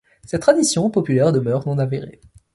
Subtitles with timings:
[0.25, 2.21] Cette tradition populaire demeure non-avérée.